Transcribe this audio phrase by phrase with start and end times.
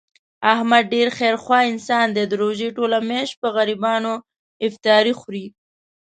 [0.53, 4.13] احمد ډېر خیر خوا انسان دی، د روژې ټوله میاشت په غریبانو
[4.67, 5.45] افطاري خوري.